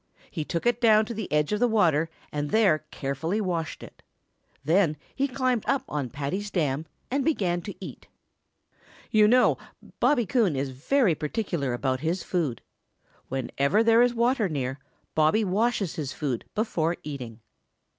He 0.31 0.43
took 0.43 0.65
it 0.65 0.81
down 0.81 1.05
to 1.05 1.13
the 1.13 1.31
edge 1.31 1.53
of 1.53 1.59
the 1.59 1.67
water 1.67 2.09
and 2.31 2.49
there 2.49 2.85
carefully 2.89 3.39
washed 3.39 3.83
it. 3.83 4.01
Then 4.65 4.97
he 5.13 5.27
climbed 5.27 5.63
up 5.67 5.83
on 5.87 6.09
Paddy's 6.09 6.49
dam 6.49 6.87
and 7.11 7.23
began 7.23 7.61
to 7.61 7.75
eat. 7.79 8.07
You 9.11 9.27
know 9.27 9.59
Bobby 9.99 10.25
Coon 10.25 10.55
is 10.55 10.71
very 10.71 11.13
particular 11.13 11.73
about 11.73 11.99
his 11.99 12.23
food. 12.23 12.63
Whenever 13.29 13.83
there 13.83 14.01
is 14.01 14.15
water 14.15 14.49
near, 14.49 14.79
Bobby 15.13 15.43
washes 15.43 15.97
his 15.97 16.13
food 16.13 16.45
before 16.55 16.97
eating. 17.03 17.39